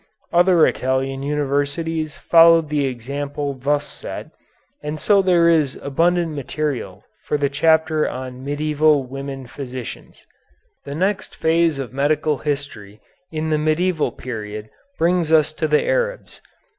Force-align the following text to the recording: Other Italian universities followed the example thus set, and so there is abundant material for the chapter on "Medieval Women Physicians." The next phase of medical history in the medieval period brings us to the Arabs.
Other 0.33 0.65
Italian 0.65 1.21
universities 1.21 2.17
followed 2.17 2.69
the 2.69 2.87
example 2.87 3.53
thus 3.53 3.85
set, 3.85 4.31
and 4.81 4.99
so 4.99 5.21
there 5.21 5.47
is 5.47 5.75
abundant 5.75 6.31
material 6.33 7.03
for 7.25 7.37
the 7.37 7.49
chapter 7.49 8.09
on 8.09 8.43
"Medieval 8.43 9.03
Women 9.03 9.45
Physicians." 9.45 10.25
The 10.85 10.95
next 10.95 11.35
phase 11.35 11.77
of 11.77 11.93
medical 11.93 12.39
history 12.39 12.99
in 13.31 13.51
the 13.51 13.59
medieval 13.59 14.11
period 14.11 14.71
brings 14.97 15.31
us 15.31 15.53
to 15.53 15.67
the 15.67 15.85
Arabs. 15.85 16.41